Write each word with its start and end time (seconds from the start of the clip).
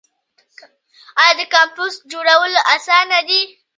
آیا 1.21 1.33
د 1.39 1.41
کمپوسټ 1.53 1.99
جوړول 2.11 2.51
اسانه 2.75 3.19
دي؟ 3.27 3.41